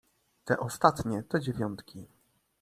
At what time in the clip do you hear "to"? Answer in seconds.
1.23-1.39